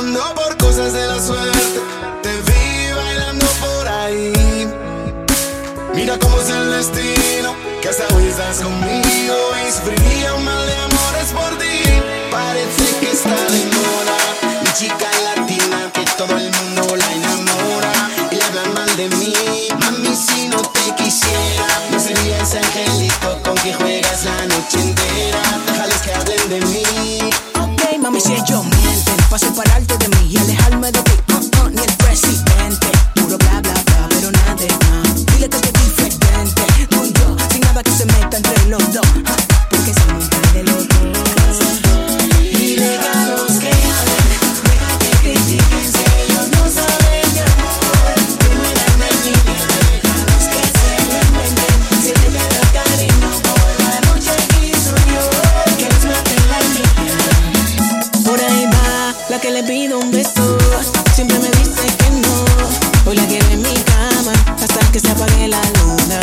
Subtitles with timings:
[0.00, 1.78] Cuando por cosas de la suerte
[2.22, 4.66] te vi bailando por ahí.
[5.94, 9.36] Mira cómo es el destino, que hasta hoy estás conmigo.
[9.60, 11.82] Y fría un mal de amores por ti.
[12.30, 14.16] Parece que está de moda.
[14.62, 17.92] Mi chica latina, que todo el mundo la enamora.
[18.30, 19.34] Y le hablan mal de mí.
[19.80, 25.49] Mami, si no te quisiera, no sería ese angelito con que juegas la noche entera.
[30.30, 31.12] Y alejarme de ti.
[31.34, 35.02] Uh, ni el presidente, puro bla bla bla, pero nada de nada.
[35.34, 39.09] Dile que es diferente, tú y yo, sin nada que se meta entre los dos.
[59.40, 60.58] Que le pido un beso.
[61.14, 62.44] Siempre me dice que no.
[63.06, 66.20] Hoy la quiero en mi cama hasta que se apague la luna.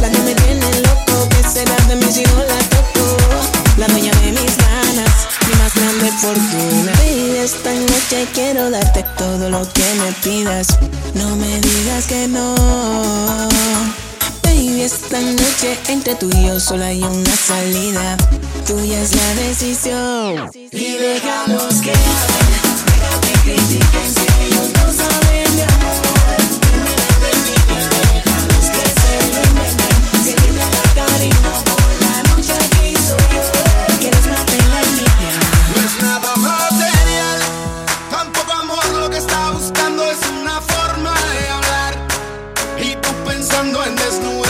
[0.00, 3.16] La que me tiene loco, que será de mí si no la toco.
[3.78, 5.10] La dueña de mis ganas,
[5.48, 6.92] mi más grande fortuna.
[6.98, 10.68] Baby, esta noche quiero darte todo lo que me pidas.
[11.14, 12.54] No me digas que no.
[14.44, 18.16] Baby, esta noche entre tú y yo solo hay una salida.
[18.66, 20.50] Tuya es la decisión.
[20.54, 25.98] Y déjalos que hablen, deja que critiquen si ellos no saben de amor.
[27.20, 27.56] Me mí,
[28.14, 29.96] déjalos que se lo inventen.
[30.24, 33.98] Si te da cariño por la noche aquí soy yo.
[33.98, 34.80] Quieres matar la.
[35.68, 37.40] No es nada material,
[38.10, 41.92] tampoco amor lo que está buscando es una forma de hablar.
[42.78, 44.41] Y tú pensando en desnudar,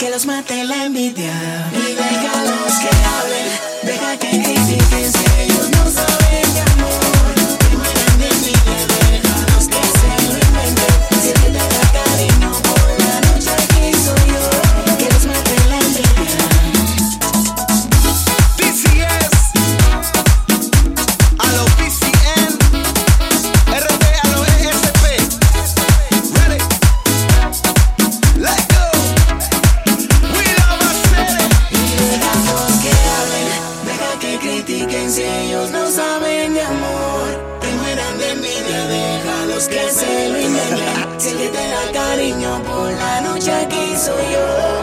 [0.00, 1.70] que los mate la envidia.
[1.74, 3.48] Y déjalos que hablen,
[3.82, 5.99] deja que critiquen si ellos no saben
[34.40, 37.60] critiquen si ellos no saben de amor.
[37.60, 41.20] Que mueran de envidia, déjalos que se lo inventen.
[41.20, 44.79] Si el que te da cariño por la noche aquí soy yo.